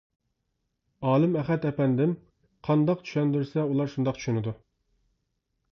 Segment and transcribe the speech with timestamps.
[1.09, 2.15] ئالىم ئەخەت ئەپەندىم
[2.69, 4.57] قانداق چۈشەندۈرسە ئۇلار شۇنداق چۈشىنىدۇ.